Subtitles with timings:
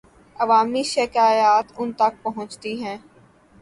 [0.35, 2.97] عوامی شکایات ان تک پہنچتی ہیں۔